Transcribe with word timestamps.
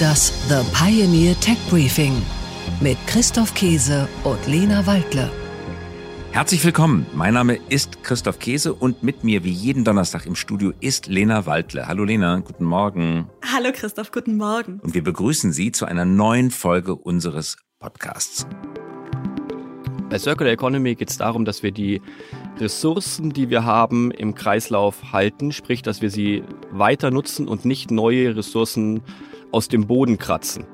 Das 0.00 0.32
The 0.48 0.56
Pioneer 0.72 1.38
Tech 1.38 1.56
Briefing 1.70 2.20
mit 2.80 2.98
Christoph 3.06 3.54
Käse 3.54 4.08
und 4.24 4.44
Lena 4.48 4.84
Waldle. 4.86 5.30
Herzlich 6.32 6.64
willkommen. 6.64 7.06
Mein 7.14 7.34
Name 7.34 7.60
ist 7.68 8.02
Christoph 8.02 8.40
Käse 8.40 8.74
und 8.74 9.04
mit 9.04 9.22
mir 9.22 9.44
wie 9.44 9.52
jeden 9.52 9.84
Donnerstag 9.84 10.26
im 10.26 10.34
Studio 10.34 10.72
ist 10.80 11.06
Lena 11.06 11.46
Waldle. 11.46 11.86
Hallo 11.86 12.02
Lena, 12.02 12.40
guten 12.40 12.64
Morgen. 12.64 13.28
Hallo 13.54 13.70
Christoph, 13.72 14.10
guten 14.10 14.36
Morgen. 14.36 14.80
Und 14.80 14.94
wir 14.94 15.04
begrüßen 15.04 15.52
Sie 15.52 15.70
zu 15.70 15.84
einer 15.84 16.04
neuen 16.04 16.50
Folge 16.50 16.96
unseres 16.96 17.56
Podcasts. 17.78 18.48
Bei 20.10 20.18
Circular 20.18 20.52
Economy 20.52 20.96
geht 20.96 21.10
es 21.10 21.18
darum, 21.18 21.44
dass 21.44 21.62
wir 21.62 21.70
die 21.70 22.02
Ressourcen, 22.58 23.30
die 23.30 23.48
wir 23.48 23.64
haben, 23.64 24.10
im 24.10 24.34
Kreislauf 24.34 25.12
halten, 25.12 25.52
sprich, 25.52 25.82
dass 25.82 26.02
wir 26.02 26.10
sie 26.10 26.42
weiter 26.72 27.12
nutzen 27.12 27.46
und 27.46 27.64
nicht 27.64 27.92
neue 27.92 28.34
Ressourcen 28.34 29.02
aus 29.54 29.68
dem 29.68 29.86
Boden 29.86 30.18
kratzen. 30.18 30.66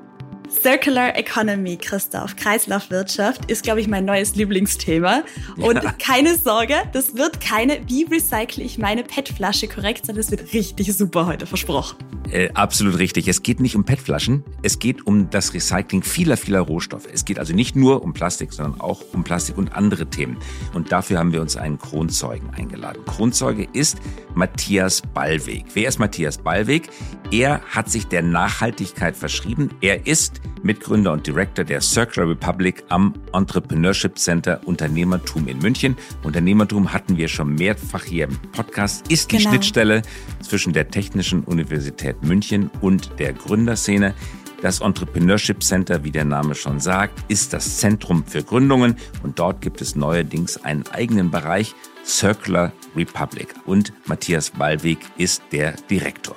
Circular 0.49 1.15
Economy, 1.15 1.77
Christoph, 1.77 2.35
Kreislaufwirtschaft 2.35 3.49
ist, 3.49 3.63
glaube 3.63 3.79
ich, 3.79 3.87
mein 3.87 4.03
neues 4.03 4.35
Lieblingsthema. 4.35 5.23
Und 5.57 5.81
ja. 5.81 5.93
keine 5.93 6.35
Sorge, 6.35 6.75
das 6.91 7.15
wird 7.15 7.39
keine, 7.39 7.79
wie 7.87 8.03
recycle 8.03 8.61
ich 8.63 8.77
meine 8.77 9.03
PET-Flasche 9.03 9.69
korrekt, 9.69 10.05
sondern 10.07 10.19
es 10.19 10.29
wird 10.31 10.51
richtig 10.53 10.93
super 10.93 11.25
heute 11.25 11.45
versprochen. 11.45 11.97
Äh, 12.31 12.49
absolut 12.53 12.97
richtig. 12.97 13.27
Es 13.27 13.43
geht 13.43 13.59
nicht 13.59 13.75
um 13.75 13.83
PET-Flaschen, 13.83 14.45
es 14.63 14.79
geht 14.79 15.05
um 15.05 15.29
das 15.29 15.53
Recycling 15.53 16.01
vieler, 16.01 16.37
vieler 16.37 16.61
Rohstoffe. 16.61 17.07
Es 17.11 17.25
geht 17.25 17.37
also 17.37 17.53
nicht 17.53 17.75
nur 17.75 18.03
um 18.03 18.13
Plastik, 18.13 18.53
sondern 18.53 18.79
auch 18.79 19.01
um 19.11 19.25
Plastik 19.25 19.57
und 19.57 19.73
andere 19.75 20.05
Themen. 20.05 20.37
Und 20.73 20.93
dafür 20.93 21.19
haben 21.19 21.33
wir 21.33 21.41
uns 21.41 21.57
einen 21.57 21.77
Kronzeugen 21.77 22.49
eingeladen. 22.51 23.03
Kronzeuge 23.05 23.67
ist 23.73 23.97
Matthias 24.33 25.01
Ballweg. 25.01 25.65
Wer 25.73 25.89
ist 25.89 25.99
Matthias 25.99 26.37
Ballweg? 26.37 26.89
Er 27.31 27.61
hat 27.69 27.89
sich 27.89 28.07
der 28.07 28.21
Nachhaltigkeit 28.21 29.15
verschrieben. 29.15 29.69
Er 29.81 30.07
ist 30.07 30.41
Mitgründer 30.63 31.11
und 31.11 31.25
Director 31.25 31.65
der 31.65 31.81
Circular 31.81 32.29
Republic 32.29 32.83
am 32.89 33.13
Entrepreneurship 33.33 34.17
Center 34.17 34.61
Unternehmertum 34.65 35.47
in 35.47 35.59
München. 35.59 35.97
Unternehmertum 36.23 36.93
hatten 36.93 37.17
wir 37.17 37.27
schon 37.27 37.55
mehrfach 37.55 38.03
hier 38.03 38.25
im 38.25 38.37
Podcast, 38.51 39.11
ist 39.11 39.31
die 39.31 39.37
genau. 39.37 39.49
Schnittstelle 39.49 40.01
zwischen 40.41 40.73
der 40.73 40.89
Technischen 40.89 41.43
Universität 41.43 42.20
München 42.21 42.69
und 42.81 43.19
der 43.19 43.33
Gründerszene. 43.33 44.13
Das 44.61 44.79
Entrepreneurship 44.81 45.63
Center, 45.63 46.03
wie 46.03 46.11
der 46.11 46.25
Name 46.25 46.53
schon 46.53 46.79
sagt, 46.79 47.13
ist 47.29 47.51
das 47.51 47.77
Zentrum 47.77 48.23
für 48.25 48.43
Gründungen 48.43 48.95
und 49.23 49.39
dort 49.39 49.61
gibt 49.61 49.81
es 49.81 49.95
neuerdings 49.95 50.63
einen 50.63 50.87
eigenen 50.87 51.31
Bereich 51.31 51.73
Circular 52.05 52.71
Republic 52.95 53.55
und 53.65 53.91
Matthias 54.05 54.51
Ballweg 54.51 54.99
ist 55.17 55.41
der 55.51 55.73
Direktor. 55.89 56.35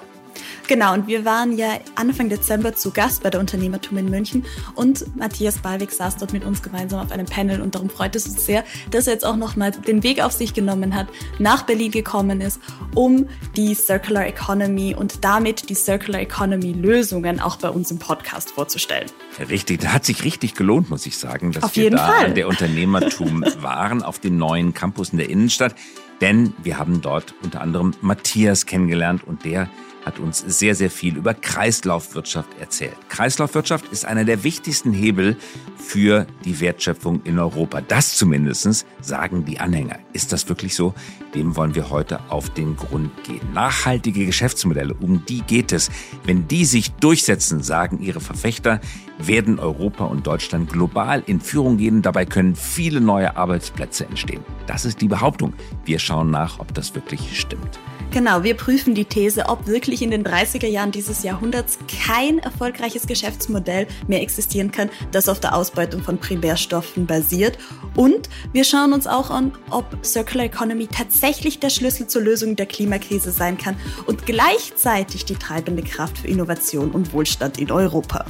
Genau, 0.67 0.95
und 0.95 1.07
wir 1.07 1.27
waren 1.27 1.59
ja 1.59 1.79
Anfang 1.95 2.31
Dezember 2.31 2.75
zu 2.75 2.91
Gast 2.91 3.23
bei 3.23 3.29
der 3.29 3.39
Unternehmertum 3.39 3.99
in 3.99 4.09
München 4.09 4.45
und 4.75 5.15
Matthias 5.15 5.59
Ballweg 5.59 5.91
saß 5.91 6.17
dort 6.17 6.33
mit 6.33 6.45
uns 6.45 6.63
gemeinsam 6.63 7.01
auf 7.01 7.13
einem 7.13 7.27
Panel 7.27 7.61
und 7.61 7.75
darum 7.75 7.91
freut 7.91 8.17
es 8.17 8.27
uns 8.27 8.47
sehr, 8.47 8.65
dass 8.91 9.07
er 9.07 9.13
jetzt 9.13 9.27
auch 9.27 9.37
nochmal 9.37 9.73
den 9.73 10.03
Weg 10.03 10.23
auf 10.23 10.33
sich 10.33 10.55
genommen 10.55 10.95
hat, 10.95 11.09
nach 11.39 11.63
Berlin 11.65 11.91
gekommen 11.91 12.41
ist, 12.41 12.61
um 12.95 13.27
die 13.57 13.75
Circular 13.75 14.27
Economy 14.27 14.95
und 14.95 15.23
damit 15.25 15.69
die 15.69 15.75
Circular 15.75 16.21
Economy 16.21 16.73
Lösungen 16.73 17.41
auch 17.41 17.57
bei 17.57 17.69
uns 17.69 17.91
im 17.91 17.99
Podcast 17.99 18.53
vorzustellen. 18.53 19.11
Richtig, 19.51 19.81
da 19.83 19.93
hat 19.93 20.07
sich 20.07 20.25
richtig 20.25 20.55
gelohnt, 20.55 20.89
muss 20.89 21.05
ich 21.05 21.19
sagen, 21.19 21.53
dass 21.53 21.65
auf 21.65 21.77
wir 21.77 21.91
da 21.91 22.07
Fall. 22.07 22.27
an 22.27 22.35
der 22.35 22.49
Unternehmertum 22.49 23.45
waren, 23.59 24.03
auf 24.03 24.19
dem 24.19 24.39
neuen 24.39 24.73
Campus 24.73 25.11
in 25.11 25.19
der 25.19 25.29
Innenstadt. 25.29 25.75
Denn 26.21 26.55
wir 26.63 26.79
haben 26.79 27.01
dort 27.01 27.35
unter 27.43 27.61
anderem 27.61 27.93
Matthias 28.01 28.67
kennengelernt 28.67 29.25
und 29.25 29.45
der 29.45 29.69
hat 30.05 30.19
uns 30.19 30.39
sehr, 30.39 30.75
sehr 30.75 30.91
viel 30.91 31.17
über 31.17 31.35
Kreislaufwirtschaft 31.35 32.59
erzählt. 32.61 32.97
Kreislaufwirtschaft 33.09 33.91
ist 33.91 34.05
einer 34.05 34.25
der 34.25 34.45
wichtigsten 34.45 34.93
Hebel 34.93 35.37
für 35.77 36.27
die 36.45 36.61
Wertschöpfung 36.61 37.23
in 37.25 37.39
Europa. 37.39 37.81
Das 37.81 38.17
zumindest 38.17 38.87
sagen 39.01 39.45
die 39.45 39.61
Anhänger. 39.61 39.99
Ist 40.13 40.33
das 40.33 40.49
wirklich 40.49 40.75
so? 40.75 40.95
Dem 41.35 41.57
wollen 41.57 41.75
wir 41.75 41.91
heute 41.91 42.21
auf 42.31 42.51
den 42.51 42.77
Grund 42.77 43.11
gehen. 43.25 43.41
Nachhaltige 43.53 44.25
Geschäftsmodelle, 44.25 44.95
um 44.95 45.25
die 45.27 45.43
geht 45.43 45.73
es. 45.73 45.91
Wenn 46.25 46.47
die 46.47 46.65
sich 46.65 46.93
durchsetzen, 46.93 47.63
sagen 47.63 48.01
ihre 48.01 48.21
Verfechter, 48.21 48.81
werden 49.19 49.59
Europa 49.59 50.05
und 50.05 50.27
Deutschland 50.27 50.71
global 50.71 51.23
in 51.27 51.41
Führung 51.41 51.77
gehen. 51.77 52.03
Dabei 52.03 52.25
können 52.25 52.55
viele 52.55 53.01
neue 53.01 53.37
Arbeitsplätze 53.37 54.07
entstehen. 54.07 54.45
Das 54.67 54.85
ist 54.85 55.01
die 55.01 55.09
Behauptung. 55.09 55.55
Wir 55.85 55.99
schauen 55.99 56.31
nach, 56.31 56.59
ob 56.59 56.73
das 56.75 56.95
wirklich 56.95 57.39
stimmt. 57.39 57.79
Genau, 58.15 58.45
wir 58.45 58.55
prüfen 58.55 58.95
die 58.95 59.07
These, 59.07 59.47
ob 59.49 59.67
wirklich 59.67 60.01
in 60.01 60.13
den 60.13 60.23
30er 60.23 60.69
Jahren 60.69 60.93
dieses 60.93 61.25
Jahrhunderts 61.25 61.79
kein 62.07 62.39
erfolgreiches 62.39 63.09
Geschäftsmodell 63.09 63.89
mehr 64.07 64.23
existieren 64.23 64.71
kann, 64.71 64.89
das 65.11 65.29
auf 65.29 65.41
der 65.41 65.53
Ausbeutung 65.53 66.01
von 66.01 66.19
Primärstoffen 66.19 67.07
basiert. 67.07 67.59
Und 67.97 68.29
wir 68.53 68.63
schauen 68.63 68.93
uns 68.93 69.09
auch 69.09 69.31
an, 69.31 69.51
ob 69.71 69.85
Circular 70.05 70.47
Economy 70.47 70.87
tatsächlich 70.87 71.24
der 71.25 71.71
Schlüssel 71.71 72.07
zur 72.07 72.21
Lösung 72.21 72.55
der 72.55 72.67
Klimakrise 72.67 73.31
sein 73.31 73.57
kann 73.57 73.77
und 74.07 74.27
gleichzeitig 74.27 75.25
die 75.25 75.37
treibende 75.37 75.83
Kraft 75.83 76.19
für 76.19 76.29
Innovation 76.29 76.91
und 76.91 77.15
Wohlstand 77.15 77.59
in 77.59 77.71
Europa. 77.71 78.27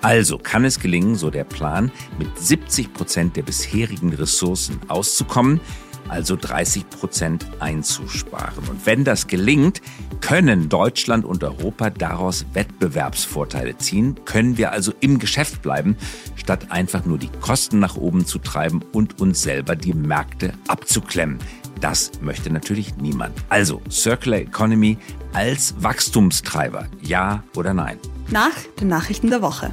Also 0.00 0.38
kann 0.38 0.64
es 0.64 0.80
gelingen, 0.80 1.16
so 1.16 1.28
der 1.28 1.44
Plan, 1.44 1.92
mit 2.18 2.28
70 2.38 2.94
Prozent 2.94 3.36
der 3.36 3.42
bisherigen 3.42 4.14
Ressourcen 4.14 4.80
auszukommen, 4.88 5.60
also 6.08 6.34
30 6.36 6.88
Prozent 6.88 7.46
einzusparen. 7.58 8.66
Und 8.70 8.86
wenn 8.86 9.04
das 9.04 9.26
gelingt, 9.26 9.82
können 10.22 10.70
Deutschland 10.70 11.26
und 11.26 11.44
Europa 11.44 11.90
daraus 11.90 12.46
Wettbewerbsvorteile 12.54 13.76
ziehen, 13.76 14.14
können 14.24 14.56
wir 14.56 14.72
also 14.72 14.94
im 15.00 15.18
Geschäft 15.18 15.60
bleiben, 15.60 15.98
statt 16.36 16.70
einfach 16.70 17.04
nur 17.04 17.18
die 17.18 17.30
Kosten 17.42 17.80
nach 17.80 17.96
oben 17.96 18.24
zu 18.24 18.38
treiben 18.38 18.82
und 18.92 19.20
uns 19.20 19.42
selber 19.42 19.76
die 19.76 19.92
Märkte 19.92 20.54
abzuklemmen. 20.68 21.38
Das 21.80 22.10
möchte 22.20 22.50
natürlich 22.50 22.96
niemand. 22.96 23.36
Also 23.48 23.82
Circular 23.90 24.40
Economy 24.40 24.98
als 25.32 25.74
Wachstumstreiber, 25.78 26.88
ja 27.02 27.42
oder 27.54 27.74
nein? 27.74 27.98
Nach 28.28 28.56
den 28.80 28.88
Nachrichten 28.88 29.30
der 29.30 29.42
Woche. 29.42 29.70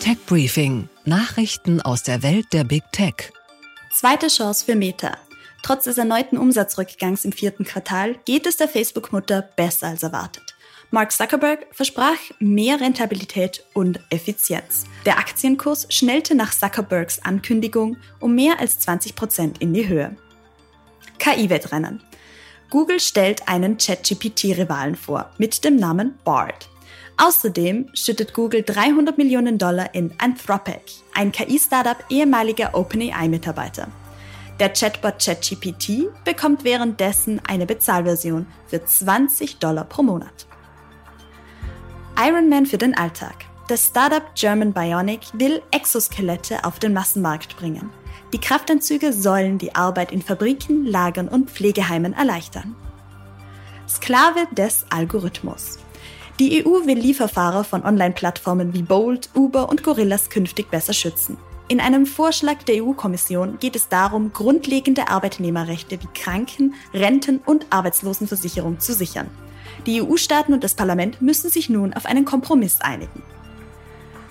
Tech 0.00 0.18
Briefing. 0.26 0.88
Nachrichten 1.04 1.80
aus 1.80 2.02
der 2.02 2.22
Welt 2.22 2.52
der 2.52 2.64
Big 2.64 2.84
Tech. 2.92 3.32
Zweite 3.92 4.28
Chance 4.28 4.64
für 4.64 4.76
Meta. 4.76 5.16
Trotz 5.62 5.84
des 5.84 5.98
erneuten 5.98 6.38
Umsatzrückgangs 6.38 7.24
im 7.24 7.32
vierten 7.32 7.64
Quartal 7.64 8.16
geht 8.24 8.46
es 8.46 8.56
der 8.56 8.68
Facebook-Mutter 8.68 9.42
besser 9.42 9.88
als 9.88 10.02
erwartet. 10.02 10.49
Mark 10.92 11.12
Zuckerberg 11.12 11.68
versprach 11.70 12.18
mehr 12.40 12.80
Rentabilität 12.80 13.64
und 13.74 14.00
Effizienz. 14.10 14.86
Der 15.06 15.18
Aktienkurs 15.18 15.86
schnellte 15.88 16.34
nach 16.34 16.50
Zuckerbergs 16.50 17.24
Ankündigung 17.24 17.96
um 18.18 18.34
mehr 18.34 18.58
als 18.58 18.80
20 18.80 19.14
Prozent 19.14 19.58
in 19.58 19.72
die 19.72 19.86
Höhe. 19.86 20.16
KI-Wettrennen. 21.20 22.02
Google 22.70 22.98
stellt 22.98 23.48
einen 23.48 23.78
ChatGPT-Rivalen 23.78 24.96
vor 24.96 25.30
mit 25.38 25.64
dem 25.64 25.76
Namen 25.76 26.18
Bard. 26.24 26.68
Außerdem 27.18 27.90
schüttet 27.94 28.34
Google 28.34 28.62
300 28.64 29.16
Millionen 29.16 29.58
Dollar 29.58 29.94
in 29.94 30.12
Anthropic, 30.18 31.02
ein 31.14 31.30
KI-Startup 31.30 32.02
ehemaliger 32.08 32.74
OpenAI-Mitarbeiter. 32.74 33.86
Der 34.58 34.72
Chatbot 34.72 35.24
ChatGPT 35.24 36.08
bekommt 36.24 36.64
währenddessen 36.64 37.40
eine 37.46 37.66
Bezahlversion 37.66 38.46
für 38.66 38.84
20 38.84 39.58
Dollar 39.58 39.84
pro 39.84 40.02
Monat. 40.02 40.46
Ironman 42.22 42.66
für 42.66 42.76
den 42.76 42.94
Alltag. 42.94 43.46
Das 43.68 43.86
Startup 43.86 44.22
German 44.34 44.74
Bionic 44.74 45.20
will 45.32 45.62
Exoskelette 45.70 46.66
auf 46.66 46.78
den 46.78 46.92
Massenmarkt 46.92 47.56
bringen. 47.56 47.88
Die 48.34 48.38
Kraftanzüge 48.38 49.14
sollen 49.14 49.56
die 49.56 49.74
Arbeit 49.74 50.12
in 50.12 50.20
Fabriken, 50.20 50.84
Lagern 50.84 51.28
und 51.28 51.50
Pflegeheimen 51.50 52.12
erleichtern. 52.12 52.76
Sklave 53.88 54.46
des 54.52 54.84
Algorithmus. 54.90 55.78
Die 56.38 56.62
EU 56.62 56.84
will 56.84 56.98
Lieferfahrer 56.98 57.64
von 57.64 57.86
Online-Plattformen 57.86 58.74
wie 58.74 58.82
Bolt, 58.82 59.30
Uber 59.34 59.70
und 59.70 59.82
Gorillas 59.82 60.28
künftig 60.28 60.70
besser 60.70 60.92
schützen. 60.92 61.38
In 61.68 61.80
einem 61.80 62.04
Vorschlag 62.04 62.64
der 62.64 62.84
EU-Kommission 62.84 63.58
geht 63.60 63.76
es 63.76 63.88
darum, 63.88 64.34
grundlegende 64.34 65.08
Arbeitnehmerrechte 65.08 65.98
wie 66.02 66.08
Kranken-, 66.12 66.74
Renten- 66.92 67.40
und 67.46 67.64
Arbeitslosenversicherung 67.70 68.78
zu 68.78 68.92
sichern. 68.92 69.30
Die 69.86 70.02
EU-Staaten 70.02 70.52
und 70.52 70.64
das 70.64 70.74
Parlament 70.74 71.22
müssen 71.22 71.50
sich 71.50 71.68
nun 71.68 71.92
auf 71.94 72.06
einen 72.06 72.24
Kompromiss 72.24 72.80
einigen. 72.80 73.22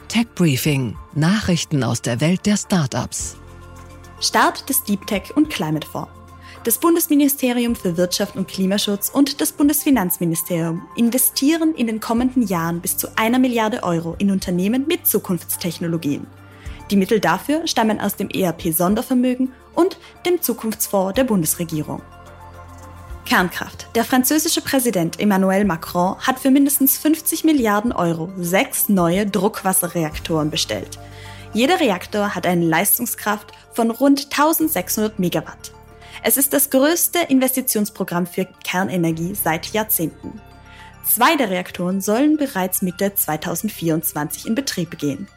Tech 0.08 0.28
Briefing: 0.36 0.98
Nachrichten 1.14 1.84
aus 1.84 2.02
der 2.02 2.22
Welt 2.22 2.46
der 2.46 2.58
Startups. 2.58 3.38
Start 4.20 4.68
des 4.70 4.84
Deep 4.84 5.06
Tech 5.08 5.36
und 5.36 5.50
Climate 5.50 5.88
Fonds. 5.88 6.12
Das 6.66 6.78
Bundesministerium 6.78 7.76
für 7.76 7.96
Wirtschaft 7.96 8.36
und 8.36 8.48
Klimaschutz 8.48 9.10
und 9.10 9.40
das 9.40 9.54
Bundesfinanzministerium 9.54 10.82
investieren 10.98 11.74
in 11.74 11.88
den 11.88 12.02
kommenden 12.02 12.46
Jahren 12.46 12.82
bis 12.82 12.98
zu 12.98 13.08
einer 13.16 13.40
Milliarde 13.40 13.84
Euro 13.84 14.16
in 14.20 14.30
Unternehmen 14.30 14.86
mit 14.86 15.08
Zukunftstechnologien. 15.08 16.28
Die 16.92 16.98
Mittel 16.98 17.20
dafür 17.20 17.66
stammen 17.66 18.02
aus 18.02 18.16
dem 18.16 18.30
ERP 18.30 18.74
Sondervermögen 18.74 19.54
und 19.74 19.98
dem 20.26 20.42
Zukunftsfonds 20.42 21.14
der 21.14 21.24
Bundesregierung. 21.24 22.02
Kernkraft. 23.30 23.86
Der 23.94 24.06
französische 24.06 24.60
Präsident 24.60 25.20
Emmanuel 25.20 25.64
Macron 25.64 26.18
hat 26.18 26.40
für 26.40 26.50
mindestens 26.50 26.98
50 26.98 27.44
Milliarden 27.44 27.92
Euro 27.92 28.34
sechs 28.40 28.90
neue 28.90 29.28
Druckwasserreaktoren 29.28 30.50
bestellt. 30.50 30.98
Jeder 31.54 31.80
Reaktor 31.80 32.34
hat 32.34 32.48
eine 32.48 32.66
Leistungskraft 32.66 33.52
von 33.72 33.92
rund 33.92 34.32
1600 34.32 35.20
Megawatt. 35.20 35.74
Es 36.24 36.38
ist 36.38 36.54
das 36.54 36.72
größte 36.72 37.20
Investitionsprogramm 37.20 38.26
für 38.26 38.48
Kernenergie 38.64 39.36
seit 39.36 39.74
Jahrzehnten. 39.74 40.42
Zwei 41.08 41.36
der 41.36 41.52
Reaktoren 41.52 42.02
sollen 42.02 42.36
bereits 42.36 42.82
Mitte 42.82 43.14
2024 43.14 44.48
in 44.48 44.56
Betrieb 44.56 44.98
gehen. 44.98 45.28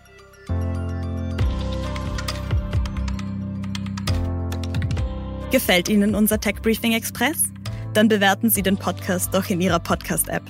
Gefällt 5.51 5.91
Ihnen 5.91 6.15
unser 6.15 6.41
Tech 6.41 6.63
Briefing 6.63 6.95
Express? 6.95 7.52
Dann 7.95 8.09
bewerten 8.09 8.49
Sie 8.49 8.63
den 8.63 8.79
Podcast 8.79 9.35
doch 9.35 9.51
in 9.51 9.61
Ihrer 9.61 9.79
Podcast-App. 9.79 10.43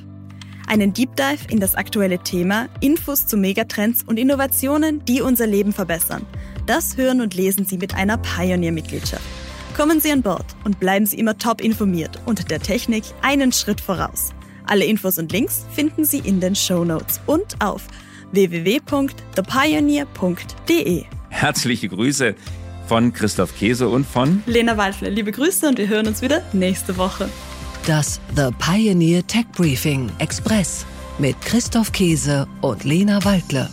Einen 0.69 0.93
Deep 0.93 1.17
Dive 1.17 1.51
in 1.51 1.59
das 1.59 1.75
aktuelle 1.75 2.21
Thema, 2.21 2.69
Infos 2.81 3.27
zu 3.27 3.37
Megatrends 3.37 4.05
und 4.05 4.17
Innovationen, 4.19 5.05
die 5.05 5.21
unser 5.21 5.49
Leben 5.49 5.73
verbessern. 5.73 6.25
Das 6.67 6.97
hören 6.97 7.21
und 7.21 7.35
lesen 7.35 7.67
Sie 7.67 7.79
mit 7.79 7.95
einer 7.95 8.19
Pioneer-Mitgliedschaft. 8.19 9.25
Kommen 9.77 10.01
Sie 10.01 10.13
an 10.13 10.23
Bord 10.23 10.47
und 10.65 10.79
bleiben 10.79 11.07
Sie 11.07 11.19
immer 11.19 11.37
top 11.37 11.61
informiert 11.61 12.21
und 12.27 12.49
der 12.51 12.61
Technik 12.61 13.03
einen 13.23 13.51
Schritt 13.53 13.81
voraus. 13.81 14.31
Alle 14.67 14.85
Infos 14.85 15.19
und 15.19 15.33
Links 15.33 15.67
finden 15.73 16.05
Sie 16.05 16.21
in 16.21 16.39
den 16.41 16.55
Show 16.55 16.85
Notes 16.85 17.21
und 17.27 17.61
auf 17.61 17.83
www.thepioneer.de. 18.31 21.05
Herzliche 21.29 21.89
Grüße 21.89 22.37
von 22.93 23.11
Christoph 23.11 23.57
Käse 23.57 23.89
und 23.89 24.07
von 24.07 24.43
Lena 24.45 24.77
Waldle. 24.77 25.09
Liebe 25.09 25.33
Grüße 25.33 25.67
und 25.67 25.79
wir 25.79 25.89
hören 25.89 26.07
uns 26.07 26.21
wieder 26.21 26.43
nächste 26.53 26.99
Woche. 26.99 27.27
Das 27.87 28.21
The 28.37 28.51
Pioneer 28.59 29.27
Tech 29.27 29.47
Briefing 29.57 30.13
Express 30.19 30.85
mit 31.19 31.41
Christoph 31.41 31.91
Käse 31.93 32.47
und 32.61 32.85
Lena 32.85 33.25
Waldle. 33.25 33.71